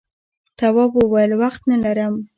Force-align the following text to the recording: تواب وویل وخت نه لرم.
تواب 0.59 0.91
وویل 0.97 1.31
وخت 1.41 1.61
نه 1.69 1.77
لرم. 1.83 2.15